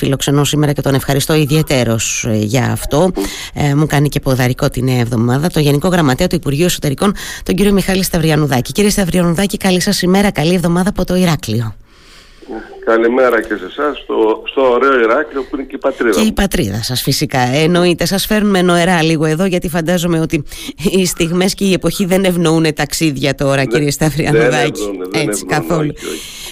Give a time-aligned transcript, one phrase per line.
[0.00, 3.10] φιλοξενώ σήμερα και τον ευχαριστώ ιδιαίτερος ε, για αυτό.
[3.54, 7.54] Ε, μου κάνει και ποδαρικό τη νέα εβδομάδα το Γενικό Γραμματέα του Υπουργείου Εσωτερικών, τον
[7.54, 8.72] κύριο Μιχάλη Σταυριανουδάκη.
[8.72, 11.74] Κύριε Σταυριανουδάκη, καλή σας ημέρα, καλή εβδομάδα από το Ηράκλειο.
[12.84, 16.20] Καλημέρα και σε εσάς στο, στο ωραίο Ηράκλειο που είναι και η πατρίδα.
[16.20, 17.38] Και η πατρίδα σας, φυσικά.
[17.38, 18.04] Εννοείται.
[18.04, 20.42] Σας φέρνουμε νοερά λίγο εδώ, γιατί φαντάζομαι ότι
[20.90, 24.90] οι στιγμές και η εποχή δεν ευνοούν ταξίδια τώρα, κύριε Σταυριανουδάκη.
[25.12, 25.92] Έτσι, καθόλου.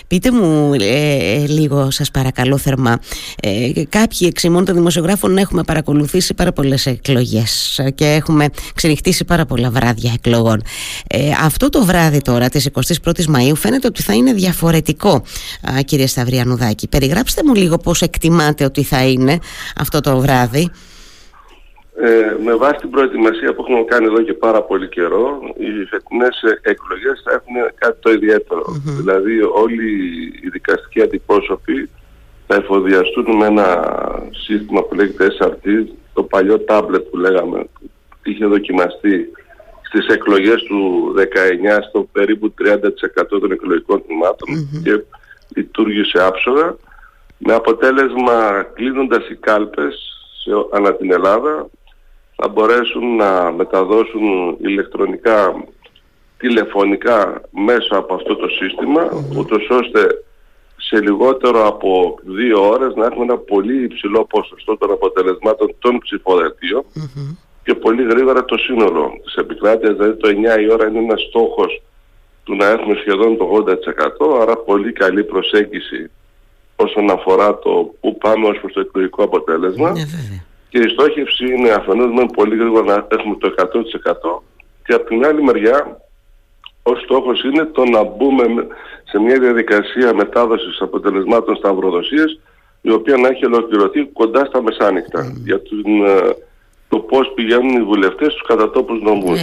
[0.08, 2.98] Πείτε μου ε, λίγο σας παρακαλώ θερμά
[3.42, 9.70] ε, Κάποιοι εξημών των δημοσιογράφων έχουμε παρακολουθήσει πάρα πολλές εκλογές και έχουμε ξενυχτήσει πάρα πολλά
[9.70, 10.62] βράδια εκλογών
[11.06, 15.22] ε, Αυτό το βράδυ τώρα της 21ης Μαΐου φαίνεται ότι θα είναι διαφορετικό
[15.84, 16.88] κύριε Σταυριανουδάκη.
[16.88, 19.38] Περιγράψτε μου λίγο πώς εκτιμάτε ότι θα είναι
[19.76, 20.70] αυτό το βράδυ.
[22.00, 26.36] Ε, με βάση την προετοιμασία που έχουμε κάνει εδώ και πάρα πολύ καιρό, οι φετινές
[26.62, 28.64] εκλογές θα έχουν κάτι το ιδιαιτερο
[28.98, 29.88] Δηλαδή όλοι
[30.42, 31.90] οι δικαστικοί αντιπρόσωποι
[32.46, 33.68] θα εφοδιαστούν με ένα
[34.46, 35.66] σύστημα που λέγεται SRT,
[36.12, 37.58] το παλιό tablet που λέγαμε,
[38.08, 39.30] που είχε δοκιμαστεί
[39.82, 44.02] στις εκλογές του 19 στο περίπου 30% των εκλογικών
[44.82, 45.02] και
[45.56, 46.76] λειτουργήσε άψογα
[47.38, 49.94] με αποτέλεσμα κλείνοντας οι κάλπες
[50.42, 51.68] σε, ανά την Ελλάδα
[52.36, 55.64] θα μπορέσουν να μεταδώσουν ηλεκτρονικά,
[56.38, 60.24] τηλεφωνικά μέσα από αυτό το σύστημα, ούτως ώστε
[60.76, 66.84] σε λιγότερο από δύο ώρες να έχουμε ένα πολύ υψηλό ποσοστό των αποτελεσμάτων των ψηφοδελτίων
[67.64, 69.12] και πολύ γρήγορα το σύνολο.
[69.24, 71.82] Της επικράτειας, δηλαδή το 9 η ώρα είναι ένας στόχος
[72.48, 73.64] του να έχουμε σχεδόν το
[74.28, 76.10] 80%, άρα πολύ καλή προσέγγιση
[76.76, 77.70] όσον αφορά το
[78.00, 79.90] που πάμε ως προς το εκλογικό αποτέλεσμα.
[79.90, 80.02] Ναι,
[80.68, 84.42] και η στόχευση είναι αφενός με πολύ γρήγορα να έχουμε το 100%
[84.84, 86.00] και από την άλλη μεριά
[86.82, 88.44] ο στόχος είναι το να μπούμε
[89.04, 92.40] σε μια διαδικασία μετάδοσης αποτελεσμάτων στα αγροδοσίες
[92.80, 96.36] η οποία να έχει ολοκληρωθεί κοντά στα μεσάνυχτα για την, ε,
[96.88, 99.40] το πώς πηγαίνουν οι βουλευτές στους κατατόπους νομούς.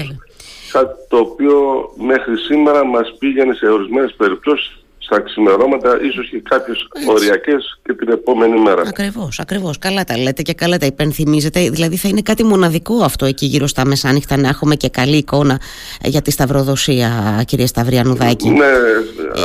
[0.77, 1.55] Κάτι το οποίο
[1.95, 8.09] μέχρι σήμερα μας πήγαινε σε ορισμένες περιπτώσεις στα ξημερώματα, ίσως και κάποιες οριακές και την
[8.09, 8.81] επόμενη μέρα.
[8.81, 9.77] Ακριβώς, ακριβώς.
[9.77, 11.69] Καλά τα λέτε και καλά τα υπενθυμίζετε.
[11.69, 15.59] Δηλαδή θα είναι κάτι μοναδικό αυτό εκεί γύρω στα μεσάνυχτα να έχουμε και καλή εικόνα
[16.01, 18.49] για τη σταυροδοσία, κύριε Σταυριανουδάκη.
[18.49, 18.73] Ναι,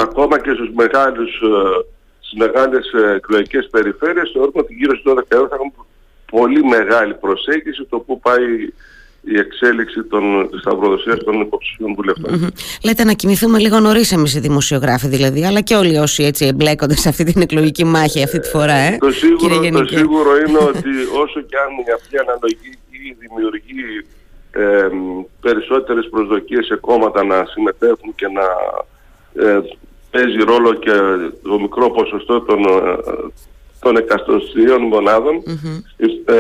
[0.01, 1.31] ακόμα και στους μεγάλους.
[2.21, 5.73] Στις μεγάλες εκλογικές περιφέρειες θεωρούμε ότι γύρω στι 12 ώρα θα έχουμε
[6.31, 8.47] πολύ μεγάλη προσέγγιση το που πάει
[9.21, 12.53] η εξέλιξη των, της σταυροδοσίας των υποψηφίων βουλευτών.
[12.85, 16.97] Λέτε να κοιμηθούμε λίγο νωρίς εμείς οι δημοσιογράφοι δηλαδή, αλλά και όλοι όσοι έτσι εμπλέκονται
[16.97, 18.75] σε αυτή την εκλογική μάχη αυτή τη φορά.
[18.75, 20.91] Ε, το, σίγουρο, το σίγουρο είναι ότι
[21.23, 22.79] όσο και αν η αυτή αναλογή
[23.19, 24.05] δημιουργεί
[24.51, 24.89] ε,
[25.41, 28.47] περισσότερες προσδοκίες σε κόμματα να συμμετέχουν και να
[29.47, 29.61] ε,
[30.11, 30.93] παίζει ρόλο και
[31.43, 32.61] το μικρό ποσοστό των,
[33.81, 34.81] ε, των εκατοστίων
[36.31, 36.35] ε,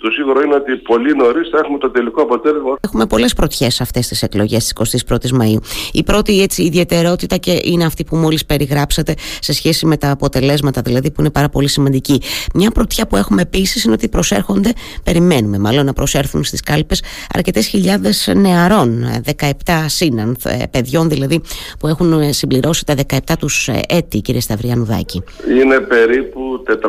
[0.00, 2.76] το σίγουρο είναι ότι πολύ νωρίς θα έχουμε το τελικό αποτέλεσμα.
[2.80, 5.60] Έχουμε πολλές πρωτιές αυτές τις εκλογές της 21η Μαου.
[5.92, 10.80] Η πρώτη έτσι, ιδιαιτερότητα και είναι αυτή που μόλις περιγράψατε σε σχέση με τα αποτελέσματα,
[10.80, 12.20] δηλαδή που είναι πάρα πολύ σημαντική.
[12.54, 14.72] Μια πρωτιά που έχουμε επίσης είναι ότι προσέρχονται,
[15.04, 17.02] περιμένουμε μάλλον να προσέρθουν στις κάλπες
[17.34, 19.04] αρκετές χιλιάδες νεαρών,
[19.38, 19.50] 17
[19.86, 21.40] σύναν, ε, παιδιών δηλαδή
[21.78, 25.22] που έχουν συμπληρώσει τα 17 τους ε, έτη, κύριε Σταυριανουδάκη.
[25.60, 26.88] Είναι περίπου 438.000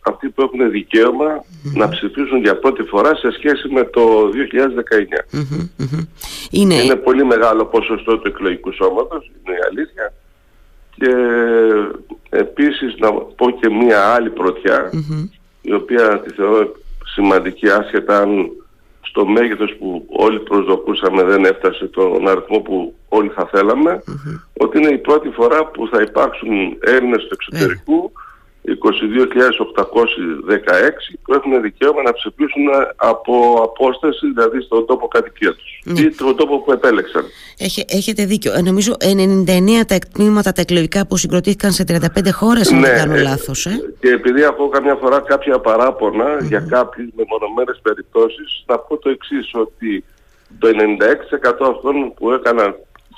[0.00, 1.44] αυτοί που έχουν δικαίωμα
[1.74, 4.30] να ψηφίσουν για πρώτη φορά σε σχέση με το
[5.78, 5.84] 2019.
[6.50, 6.74] Είναι...
[6.74, 10.14] είναι πολύ μεγάλο ποσοστό του εκλογικού σώματος, είναι η αλήθεια.
[10.96, 11.10] Και
[12.28, 14.90] επίσης να πω και μία άλλη πρωτιά,
[15.60, 16.72] η οποία τη θεωρώ
[17.04, 18.50] σημαντική άσχετα αν
[19.02, 24.02] στο μέγεθος που όλοι προσδοκούσαμε δεν έφτασε τον αριθμό που όλοι θα θελαμε
[24.58, 28.12] ότι είναι η πρώτη φορά που θα υπάρξουν Έλληνες του εξωτερικού
[28.64, 28.74] 22.816
[31.22, 32.62] που έχουν δικαίωμα να ψηφίσουν
[32.96, 36.00] από απόσταση, δηλαδή στον τόπο κατοικία τους ναι.
[36.00, 37.24] ή στον τόπο που επέλεξαν.
[37.58, 38.52] Έχει, έχετε δίκιο.
[38.52, 41.98] Ε, νομίζω 99 τα εκτμήματα τα εκλογικά που συγκροτήθηκαν σε 35
[42.32, 43.66] χώρες, αν δεν ναι, κάνω ε, λάθος.
[43.66, 43.94] Ε.
[44.00, 49.50] Και επειδή έχω καμιά φορά κάποια παράπονα για κάποιες μεμονωμένες περιπτώσεις, θα πω το εξής
[49.54, 50.04] ότι
[50.58, 50.70] το 96%
[51.74, 52.74] αυτών που έκαναν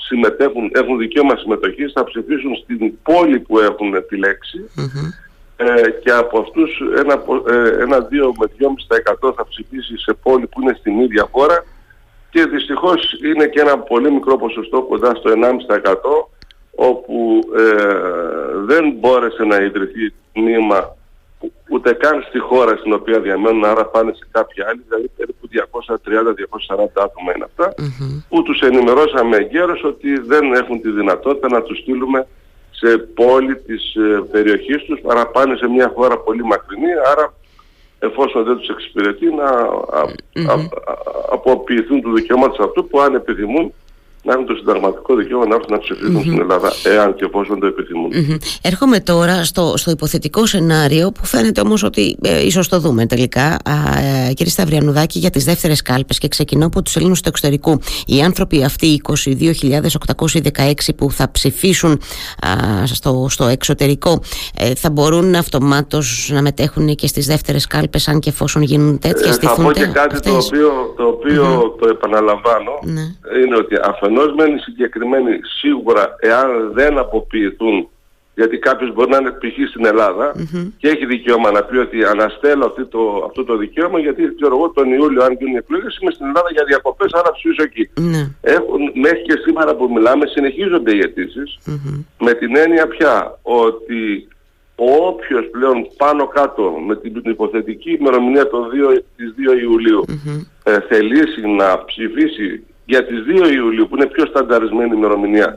[0.06, 4.58] συμμετέχουν, έχουν δικαίωμα συμμετοχής θα ψηφίσουν στην πόλη που έχουν επιλέξει
[5.66, 10.61] ε, και από αυτούς ένα, ε, ένα 2 με 2,5% θα ψηφίσει σε πόλη που
[10.61, 11.64] είναι στην ίδια χώρα
[12.31, 16.28] και δυστυχώς είναι και ένα πολύ μικρό ποσοστό κοντά στο 1,5%
[16.75, 17.75] όπου ε,
[18.64, 20.96] δεν μπόρεσε να ιδρυθεί τμήμα
[21.70, 25.49] ούτε καν στη χώρα στην οποία διαμένουν, άρα πάνε σε κάποια άλλη, δηλαδή περίπου
[26.76, 27.75] 230-240 άτομα είναι αυτά,
[28.28, 32.28] που τους ενημερώσαμε εγκαίρως ότι δεν έχουν τη δυνατότητα να τους στείλουμε σε
[33.14, 37.34] πόλη της ε, περιοχής τους παρά πάνε σε μια χώρα πολύ μακρινή άρα
[37.98, 39.48] εφόσον δεν τους εξυπηρετεί να
[41.31, 43.72] αποποιηθούν του δικαιώματος αυτού που αν επιθυμούν
[44.25, 47.67] να έχουν το συνταγματικό δικαίωμα να έρθουν να ψηφίσουν στην Ελλάδα, εάν και εφόσον το
[47.67, 48.11] επιθυμουν
[48.62, 53.56] Έρχομαι τώρα στο, στο υποθετικό σενάριο που φαίνεται όμως ότι ε, ίσως το δούμε τελικά,
[54.29, 57.81] ε, κύριε Σταυριανουδάκη, για τις δεύτερες κάλπες και ξεκινώ από τους Ελλήνους του εξωτερικού.
[58.06, 62.00] Οι άνθρωποι αυτοί, οι 22.816 που θα ψηφίσουν
[62.85, 64.21] στο, στο εξωτερικό,
[64.56, 69.37] ε, θα μπορούν αυτομάτως να μετέχουν και στις δεύτερες κάλπες, αν και εφόσον γίνουν τέτοιες,
[69.37, 73.00] ε, Θα πω και κάτι το οποίο, το, οποιο το επαναλαμβάνω, ναι.
[73.44, 73.75] είναι ότι
[74.14, 77.88] αφενός μένει συγκεκριμένοι σίγουρα εάν δεν αποποιηθούν
[78.34, 79.69] γιατί κάποιος μπορεί να είναι π.χ.
[79.69, 80.32] στην ελλαδα
[80.78, 84.70] και έχει δικαίωμα να πει ότι αναστέλω αυτό το, αυτό το δικαίωμα γιατί ξέρω εγώ
[84.70, 87.90] τον Ιούλιο αν γίνουν εκλογές είμαι στην Ελλάδα για διακοπές άρα ψήσω εκεί.
[87.96, 88.31] Mm-hmm.
[88.40, 91.43] Έχουν, μέχρι και σήμερα που μιλάμε συνεχίζονται οι αιτησει
[92.19, 94.28] με την έννοια πια ότι
[94.76, 98.62] όποιος πλέον πάνω κάτω με την υποθετική ημερομηνία των
[98.94, 100.05] 2, της 2 Ιουλίου
[100.64, 105.56] ε, θελήσει να ψηφίσει για τις 2 Ιουλίου που είναι πιο στανταρισμένη ημερομηνία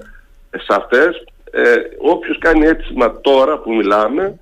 [0.50, 4.39] ε, σε αυτές ε, όποιος κάνει αίτημα τώρα που μιλάμε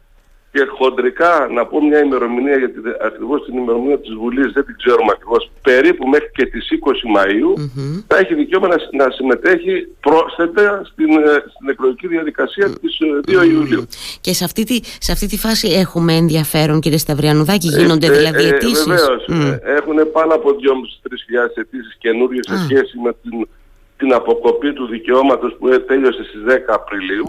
[0.55, 5.11] και χοντρικά να πω μια ημερομηνία γιατί ακριβώς την ημερομηνία της Βουλής δεν την ξέρουμε
[5.15, 5.51] ακριβώς.
[5.61, 7.51] Περίπου μέχρι και τις 20 Μαΐου
[8.07, 13.45] θα έχει δικαίωμα να, να συμμετέχει πρόσθετα στην, ε, στην εκλογική διαδικασία της 2 ε,
[13.45, 13.87] Ιουλίου.
[14.21, 18.43] Και σε αυτή, τη, σε αυτή τη φάση έχουμε ενδιαφέρον κύριε Σταυριανουδάκη, γίνονται ε, δηλαδή
[18.43, 19.25] αιτήσεις; βεβαίως,
[19.77, 23.47] έχουν πάνω από 2.500-3.000 αιτήσεις καινούργιες σε σχέση με την
[23.97, 27.25] την αποκοπή του δικαιώματος που τέλειωσε στις 10 απριλιου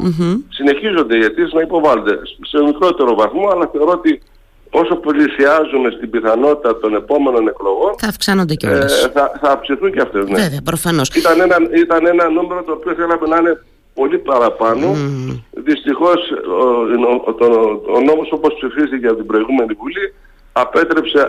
[0.48, 4.22] συνεχίζονται οι αιτήσεις να υποβάλλονται σε μικρότερο βαθμό αλλά θεωρώ ότι
[4.70, 9.04] όσο πλησιάζουμε στην πιθανότητα των επόμενων εκλογών θα αυξάνονται και όλες.
[9.04, 10.28] Ε, θα, θα αυξηθούν και αυτές.
[10.28, 10.40] Ναι.
[10.42, 11.08] Βέβαια, προφανώς.
[11.08, 13.64] Ήταν ένα, ήταν ένα νούμερο το οποίο θέλαμε να είναι
[13.94, 14.94] πολύ παραπάνω.
[14.94, 15.40] Mm.
[15.50, 16.20] Δυστυχώς
[16.60, 16.64] ο,
[17.10, 20.14] ο, ο, ο νόμος όπως ψηφίστηκε από την προηγούμενη Βουλή
[20.52, 21.28] απέτρεψε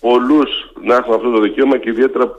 [0.00, 0.50] πολλούς
[0.82, 2.38] να έχουν αυτό το δικαίωμα και ιδιαίτερα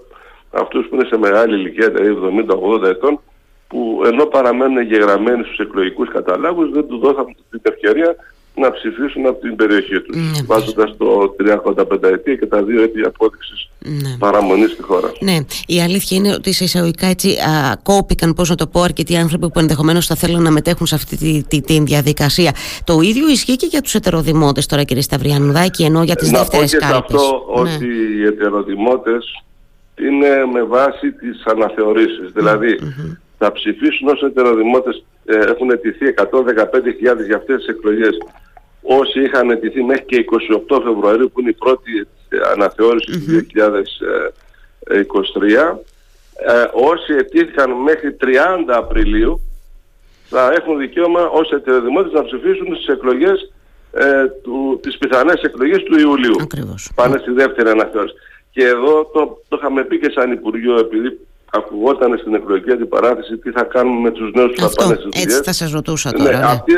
[0.52, 2.46] αυτούς που είναι σε μεγάλη ηλικία, δηλαδή
[2.84, 3.20] 70-80 ετών,
[3.68, 8.16] που ενώ παραμένουν εγγεγραμμένοι στους εκλογικούς καταλάγους δεν τους δώσαν την ευκαιρία
[8.56, 10.16] να ψηφίσουν από την περιοχή τους.
[10.16, 14.18] Ναι, Βάζοντας το 35 ετία και τα δύο έτη απόδειξης ναι.
[14.20, 15.12] παραμονή στη χώρα.
[15.20, 15.38] Ναι.
[15.68, 19.50] Η αλήθεια είναι ότι σε εισαγωγικά έτσι α, κόπηκαν, πώς να το πω, αρκετοί άνθρωποι
[19.50, 22.52] που ενδεχομένως θα θέλουν να μετέχουν σε αυτή τη, τη, τη, διαδικασία.
[22.84, 26.86] Το ίδιο ισχύει και για τους ετεροδημότε τώρα, κύριε Σταυριανουδάκη, ενώ για τις δεύτερε κάλπε.
[26.86, 27.72] Να πω και σε αυτό ναι.
[27.74, 27.86] ότι
[28.18, 29.12] οι ετεροδημότε
[30.06, 32.32] είναι με βάση τις αναθεωρήσεις.
[32.34, 32.80] Δηλαδή
[33.38, 38.18] θα ψηφίσουν ως ετεροδημότες ε, έχουν αιτηθεί 115.000 για αυτές τις εκλογές
[38.82, 40.26] όσοι είχαν αιτηθεί μέχρι και
[40.70, 42.08] 28 Φεβρουαρίου που είναι η πρώτη
[42.54, 43.72] αναθεώρηση του 2023
[46.48, 48.26] ε, όσοι αιτήθηκαν μέχρι 30
[48.68, 49.42] Απριλίου
[50.30, 53.52] θα έχουν δικαίωμα ως ετεροδημότες να ψηφίσουν στις εκλογές
[53.94, 56.36] ε, του, τις πιθανές εκλογές του Ιουλίου.
[56.42, 56.92] Ακριβώς.
[56.96, 58.16] Πάνε στη δεύτερη αναθεώρηση.
[58.52, 61.20] Και εδώ το, το είχαμε πει και σαν Υπουργείο, επειδή
[61.52, 65.42] ακουγόταν στην εκλογική αντιπαράθεση τι θα κάνουμε με τους νέους που θα πάνε στις Έτσι
[65.44, 66.32] θα σας ρωτούσα τώρα.
[66.32, 66.44] Ναι, ναι.
[66.44, 66.74] Αυτοί,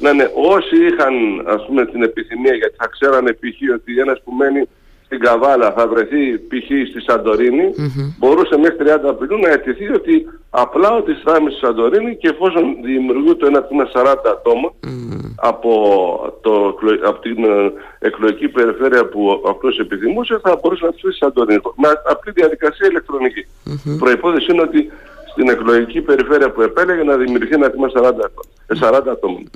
[0.00, 1.14] ναι, ναι, όσοι είχαν
[1.46, 3.74] ας πούμε την επιθυμία, γιατί θα ξέρανε π.χ.
[3.74, 4.68] ότι ένας που μένει
[5.08, 6.68] στην Καβάλα θα βρεθεί π.χ.
[6.90, 8.14] στη Σαντορίνη, mm-hmm.
[8.18, 10.14] μπορούσε μέχρι 30 Απριλίου να αιτηθεί ότι
[10.50, 15.34] απλά ότι στάμε στη Σαντορίνη και εφόσον δημιουργούνται ένα τμήμα 40 ατόμων mm-hmm.
[15.36, 15.72] από,
[16.40, 21.60] το, από την ε, εκλογική περιφέρεια που αυτός επιθυμούσε θα μπορούσε να ψηφίσει στη Σαντορίνη.
[21.76, 23.46] Με απλή διαδικασία ηλεκτρονική.
[23.46, 23.96] Mm-hmm.
[23.98, 24.90] Προϋπόθεση είναι ότι
[25.30, 28.00] στην εκλογική περιφέρεια που επέλεγε να δημιουργηθεί ένα τμήμα 40
[28.74, 29.50] 40 ατόμων.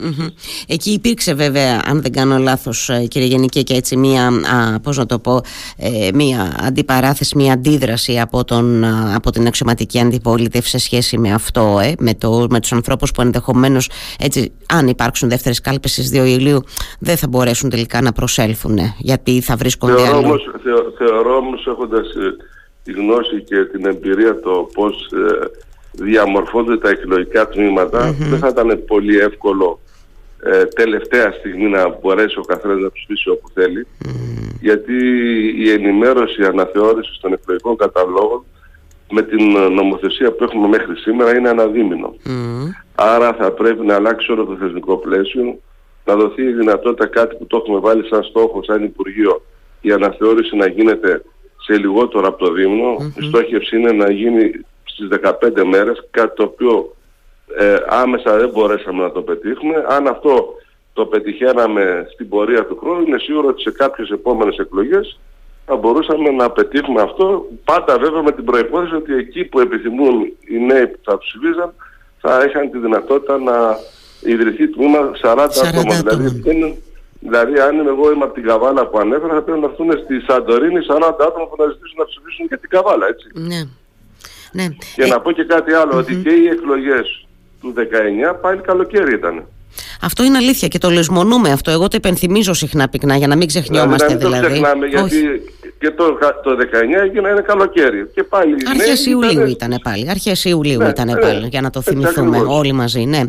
[0.66, 4.96] Εκεί υπήρξε βέβαια, αν δεν κάνω λάθος ε, κύριε Γενική και έτσι μία, α, πώς
[4.96, 5.40] να το πω,
[5.76, 11.78] ε, μία αντιπαράθεση, μία αντίδραση από, τον, από την αξιωματική αντιπολίτευση σε σχέση με αυτό,
[11.82, 16.26] ε, με, το, με τους ανθρώπους που ενδεχομένως έτσι, αν υπάρξουν δεύτερες κάλπες στις 2
[16.26, 16.62] Ιουλίου
[16.98, 20.26] δεν θα μπορέσουν τελικά να προσέλθουν γιατί θα βρίσκονται θεωρώ αλλού.
[20.26, 20.50] Όμως,
[20.98, 22.06] θεωρώ όμως έχοντας
[22.84, 25.08] τη γνώση και την εμπειρία το πώς
[25.92, 27.48] διαμορφώνται τα εκλογικά
[28.18, 29.80] δεν θα ήταν πολύ εύκολο
[30.44, 33.86] ε, τελευταία στιγμή να μπορέσει ο καθένας να ψηφίσει όπου θέλει.
[34.60, 34.94] Γιατί
[35.56, 38.44] η ενημέρωση, η αναθεώρηση των εκλογικών καταλόγων
[39.10, 42.14] με την νομοθεσία που έχουμε μέχρι σήμερα είναι αναδίμηνο.
[42.94, 45.58] Άρα θα πρέπει να αλλάξει όλο το θεσμικό πλαίσιο,
[46.04, 49.42] να δοθεί η δυνατότητα κάτι που το έχουμε βάλει σαν στόχο, σαν Υπουργείο,
[49.80, 51.22] η αναθεώρηση να γίνεται
[51.64, 53.12] σε λιγότερο από το δίμηνο.
[53.20, 54.50] Η στόχευση είναι να γίνει
[55.06, 56.94] στις 15 μέρες, κάτι το οποίο
[57.58, 59.84] ε, άμεσα δεν μπορέσαμε να το πετύχουμε.
[59.88, 60.54] Αν αυτό
[60.92, 65.18] το πετυχαίναμε στην πορεία του χρόνου, είναι σίγουρο ότι σε κάποιες επόμενες εκλογές
[65.66, 70.58] θα μπορούσαμε να πετύχουμε αυτό, πάντα βέβαια με την προϋπόθεση ότι εκεί που επιθυμούν οι
[70.58, 71.74] νέοι που θα ψηφίζαν
[72.20, 73.76] θα είχαν τη δυνατότητα να
[74.20, 75.94] ιδρυθεί τμήμα 40, 40 άτομα.
[75.94, 76.82] Δηλαδή,
[77.20, 80.80] δηλαδή, αν εγώ είμαι από την Καβάλα που ανέφερα, θα πρέπει να έρθουν στη Σαντορίνη
[80.88, 83.28] 40 άτομα που να ζητήσουν να ψηφίσουν για την Καβάλα, έτσι.
[83.32, 83.60] Ναι.
[84.52, 84.66] Ναι.
[84.94, 87.26] Και να ε, πω και κάτι ότι και οι εκλογές
[87.60, 87.74] του
[88.32, 89.46] 19 πάλι καλοκαίρι ήταν.
[90.00, 91.70] Αυτό είναι αλήθεια και το λεσμονούμε αυτό.
[91.70, 94.40] Εγώ το υπενθυμίζω συχνά πυκνά για να μην ξεχνιόμαστε δηλαδή.
[94.40, 94.60] Δεν το δηλαδή.
[94.60, 95.42] ξεχνάμε γιατί
[95.82, 98.10] και το, το 19 έγινε ένα καλοκαίρι.
[98.14, 98.54] Και πάλι.
[98.70, 100.10] Αρχές Ιουλίου ήταν πάλι.
[100.10, 103.04] Αρχές Ιουλίου ναι, ήταν ναι, πάλι, για να το θυμηθούμε όλοι μαζί.
[103.04, 103.22] Ναι.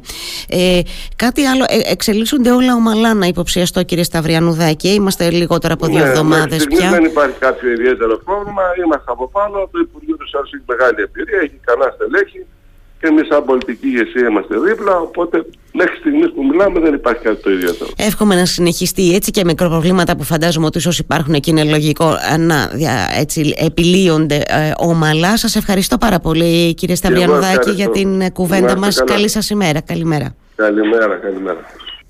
[0.49, 0.79] Ε,
[1.15, 1.65] κάτι άλλο.
[1.67, 4.89] Ε, εξελίσσονται όλα ομαλά να υποψιαστώ, κύριε Σταυριανουδάκη.
[4.93, 6.89] Είμαστε λιγότερο από δύο ναι, εβδομάδες πια.
[6.89, 8.63] Δεν υπάρχει κάποιο ιδιαίτερο πρόβλημα.
[8.85, 9.69] Είμαστε από πάνω.
[9.71, 11.39] Το Υπουργείο του έχει μεγάλη εμπειρία.
[11.45, 12.45] Έχει κανένα στελέχη
[13.03, 14.97] και εμείς σαν πολιτική ηγεσία είμαστε δίπλα.
[14.97, 17.89] Οπότε μέχρι στιγμής που μιλάμε δεν υπάρχει κάτι το ιδιαίτερο.
[17.97, 22.69] Εύχομαι να συνεχιστεί έτσι και μικροπροβλήματα που φαντάζομαι ότι ίσω υπάρχουν και είναι λογικό να
[23.19, 25.37] έτσι, επιλύονται ε, ομαλά.
[25.37, 29.03] Σας ευχαριστώ πάρα πολύ, κύριε Σταυριανουδάκη, για την κουβέντα μας.
[29.03, 29.81] Καλή σας ημέρα.
[29.81, 30.35] Καλημέρα.
[30.55, 31.59] Καλημέρα, καλημέρα.